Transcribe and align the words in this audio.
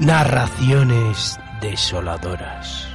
Narraciones 0.00 1.38
desoladoras. 1.60 2.88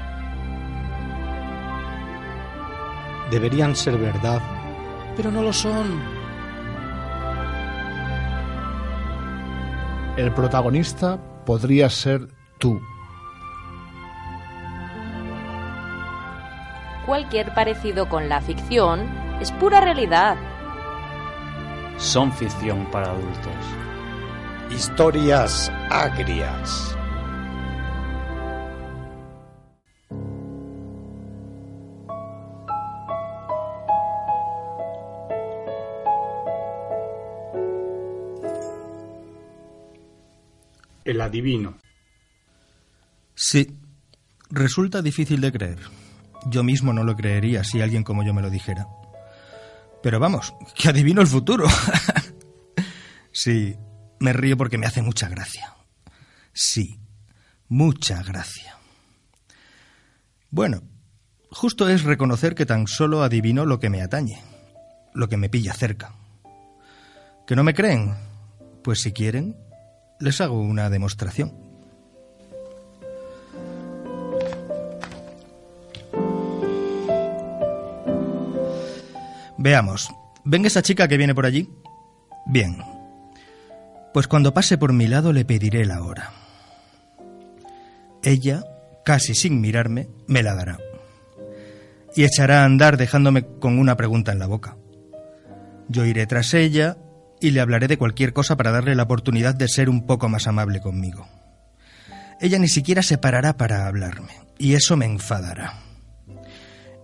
Deberían 3.29 3.75
ser 3.75 3.95
verdad, 3.99 4.41
pero 5.15 5.29
no 5.29 5.43
lo 5.43 5.53
son. 5.53 6.01
El 10.17 10.33
protagonista 10.33 11.19
podría 11.45 11.91
ser 11.91 12.27
tú. 12.57 12.81
Cualquier 17.05 17.53
parecido 17.53 18.09
con 18.09 18.29
la 18.29 18.41
ficción 18.41 19.07
es 19.39 19.51
pura 19.51 19.79
realidad. 19.79 20.37
Son 21.97 22.31
ficción 22.31 22.83
para 22.85 23.11
adultos. 23.11 23.94
Historias 24.71 25.71
agrias. 25.89 26.95
El 41.05 41.21
adivino. 41.21 41.77
Sí, 43.35 43.77
resulta 44.49 45.01
difícil 45.03 45.41
de 45.41 45.51
creer. 45.51 45.77
Yo 46.47 46.63
mismo 46.63 46.91
no 46.91 47.03
lo 47.03 47.15
creería 47.15 47.63
si 47.63 47.81
alguien 47.81 48.03
como 48.03 48.23
yo 48.23 48.33
me 48.33 48.41
lo 48.41 48.49
dijera. 48.49 48.87
Pero 50.01 50.19
vamos, 50.19 50.53
que 50.75 50.89
adivino 50.89 51.21
el 51.21 51.27
futuro. 51.27 51.67
sí, 53.31 53.75
me 54.19 54.33
río 54.33 54.57
porque 54.57 54.77
me 54.77 54.85
hace 54.85 55.01
mucha 55.01 55.29
gracia. 55.29 55.73
Sí, 56.53 56.99
mucha 57.67 58.23
gracia. 58.23 58.77
Bueno, 60.49 60.83
justo 61.49 61.89
es 61.89 62.03
reconocer 62.03 62.55
que 62.55 62.65
tan 62.65 62.87
solo 62.87 63.23
adivino 63.23 63.65
lo 63.65 63.79
que 63.79 63.89
me 63.89 64.01
atañe, 64.01 64.41
lo 65.13 65.27
que 65.27 65.37
me 65.37 65.49
pilla 65.49 65.73
cerca. 65.73 66.13
¿Que 67.45 67.55
no 67.55 67.63
me 67.63 67.73
creen? 67.73 68.15
Pues 68.83 69.01
si 69.01 69.11
quieren, 69.11 69.57
les 70.19 70.39
hago 70.41 70.59
una 70.61 70.89
demostración. 70.89 71.53
Veamos. 79.57 80.09
¿Ven 80.43 80.65
esa 80.65 80.83
chica 80.83 81.07
que 81.07 81.17
viene 81.17 81.33
por 81.33 81.45
allí? 81.45 81.67
Bien. 82.45 82.94
Pues 84.15 84.29
cuando 84.29 84.53
pase 84.53 84.77
por 84.77 84.93
mi 84.93 85.07
lado 85.07 85.33
le 85.33 85.43
pediré 85.43 85.83
la 85.83 86.01
hora. 86.01 86.31
Ella, 88.23 88.63
casi 89.03 89.35
sin 89.35 89.59
mirarme, 89.59 90.07
me 90.25 90.41
la 90.41 90.55
dará. 90.55 90.77
Y 92.15 92.23
echará 92.23 92.61
a 92.61 92.63
andar 92.63 92.95
dejándome 92.95 93.45
con 93.59 93.77
una 93.77 93.97
pregunta 93.97 94.31
en 94.31 94.39
la 94.39 94.47
boca. 94.47 94.77
Yo 95.89 96.05
iré 96.05 96.25
tras 96.27 96.53
ella 96.53 96.95
y 97.41 97.51
le 97.51 97.59
hablaré 97.59 97.89
de 97.89 97.97
cualquier 97.97 98.31
cosa 98.31 98.55
para 98.55 98.71
darle 98.71 98.95
la 98.95 99.03
oportunidad 99.03 99.53
de 99.53 99.67
ser 99.67 99.89
un 99.89 100.05
poco 100.05 100.29
más 100.29 100.47
amable 100.47 100.79
conmigo. 100.79 101.27
Ella 102.39 102.57
ni 102.57 102.69
siquiera 102.69 103.03
se 103.03 103.17
parará 103.17 103.57
para 103.57 103.85
hablarme, 103.85 104.31
y 104.57 104.75
eso 104.75 104.95
me 104.95 105.07
enfadará. 105.07 105.73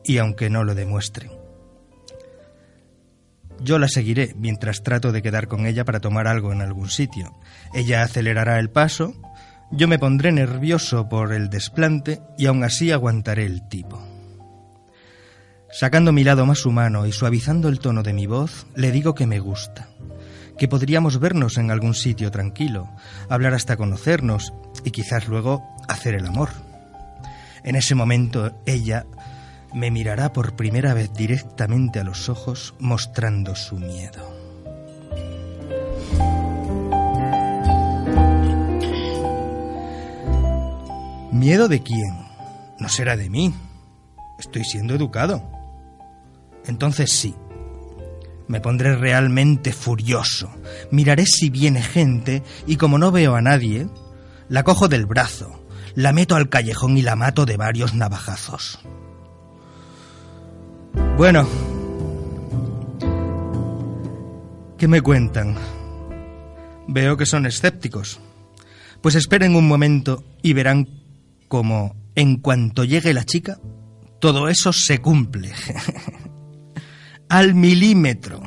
Y 0.05 0.17
aunque 0.17 0.49
no 0.49 0.63
lo 0.63 0.75
demuestre, 0.75 1.29
yo 3.63 3.79
la 3.79 3.87
seguiré 3.87 4.33
mientras 4.37 4.83
trato 4.83 5.11
de 5.11 5.21
quedar 5.21 5.47
con 5.47 5.65
ella 5.65 5.85
para 5.85 5.99
tomar 5.99 6.27
algo 6.27 6.51
en 6.51 6.61
algún 6.61 6.89
sitio. 6.89 7.37
Ella 7.73 8.03
acelerará 8.03 8.59
el 8.59 8.69
paso, 8.69 9.13
yo 9.71 9.87
me 9.87 9.99
pondré 9.99 10.31
nervioso 10.31 11.07
por 11.07 11.33
el 11.33 11.49
desplante 11.49 12.21
y 12.37 12.47
aún 12.47 12.63
así 12.63 12.91
aguantaré 12.91 13.45
el 13.45 13.67
tipo. 13.67 14.01
Sacando 15.71 16.11
mi 16.11 16.25
lado 16.25 16.45
más 16.45 16.65
humano 16.65 17.07
y 17.07 17.13
suavizando 17.13 17.69
el 17.69 17.79
tono 17.79 18.03
de 18.03 18.11
mi 18.11 18.25
voz, 18.25 18.67
le 18.75 18.91
digo 18.91 19.15
que 19.15 19.25
me 19.25 19.39
gusta, 19.39 19.87
que 20.57 20.67
podríamos 20.67 21.19
vernos 21.19 21.57
en 21.57 21.71
algún 21.71 21.93
sitio 21.93 22.29
tranquilo, 22.29 22.89
hablar 23.29 23.53
hasta 23.53 23.77
conocernos 23.77 24.53
y 24.83 24.91
quizás 24.91 25.29
luego 25.29 25.63
hacer 25.87 26.15
el 26.15 26.25
amor. 26.25 26.49
En 27.63 27.75
ese 27.75 27.95
momento 27.95 28.61
ella 28.65 29.05
me 29.73 29.91
mirará 29.91 30.33
por 30.33 30.55
primera 30.55 30.93
vez 30.93 31.13
directamente 31.13 31.99
a 31.99 32.03
los 32.03 32.29
ojos 32.29 32.73
mostrando 32.79 33.55
su 33.55 33.77
miedo. 33.77 34.29
¿Miedo 41.31 41.67
de 41.67 41.81
quién? 41.81 42.27
No 42.79 42.89
será 42.89 43.15
de 43.15 43.29
mí. 43.29 43.53
Estoy 44.37 44.63
siendo 44.63 44.93
educado. 44.93 45.41
Entonces 46.65 47.11
sí. 47.11 47.35
Me 48.47 48.59
pondré 48.59 48.95
realmente 48.97 49.71
furioso. 49.71 50.51
Miraré 50.91 51.25
si 51.25 51.49
viene 51.49 51.81
gente 51.81 52.43
y 52.67 52.75
como 52.75 52.97
no 52.97 53.11
veo 53.11 53.35
a 53.35 53.41
nadie, 53.41 53.87
la 54.49 54.63
cojo 54.63 54.89
del 54.89 55.05
brazo, 55.05 55.63
la 55.95 56.11
meto 56.11 56.35
al 56.35 56.49
callejón 56.49 56.97
y 56.97 57.01
la 57.01 57.15
mato 57.15 57.45
de 57.45 57.55
varios 57.55 57.93
navajazos. 57.93 58.79
Bueno, 61.21 61.47
¿qué 64.75 64.87
me 64.87 65.03
cuentan? 65.03 65.55
Veo 66.87 67.15
que 67.15 67.27
son 67.27 67.45
escépticos. 67.45 68.19
Pues 69.01 69.13
esperen 69.13 69.55
un 69.55 69.67
momento 69.67 70.23
y 70.41 70.53
verán 70.53 70.89
cómo, 71.47 71.95
en 72.15 72.37
cuanto 72.37 72.85
llegue 72.85 73.13
la 73.13 73.23
chica, 73.23 73.59
todo 74.19 74.49
eso 74.49 74.73
se 74.73 74.97
cumple. 74.97 75.51
Al 77.29 77.53
milímetro. 77.53 78.41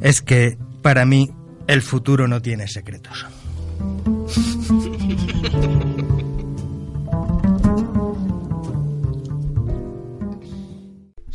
Es 0.00 0.22
que, 0.22 0.56
para 0.80 1.04
mí, 1.04 1.28
el 1.66 1.82
futuro 1.82 2.28
no 2.28 2.40
tiene 2.40 2.68
secretos. 2.68 3.26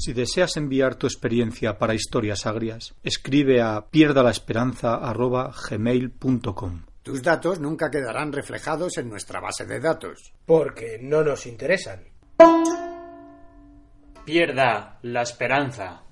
Si 0.03 0.11
deseas 0.11 0.57
enviar 0.57 0.95
tu 0.95 1.07
experiencia 1.07 1.77
para 1.77 1.93
historias 1.93 2.45
agrias, 2.45 2.93
escribe 3.03 3.61
a 3.61 3.87
pierdalaesperanza.gmail.com 3.89 6.81
Tus 7.03 7.23
datos 7.23 7.61
nunca 7.61 7.89
quedarán 7.89 8.33
reflejados 8.33 8.97
en 8.97 9.09
nuestra 9.09 9.39
base 9.39 9.65
de 9.65 9.79
datos. 9.79 10.33
Porque 10.45 10.99
no 11.01 11.23
nos 11.23 11.45
interesan. 11.45 12.03
Pierda 14.25 14.99
la 15.03 15.21
esperanza. 15.21 16.03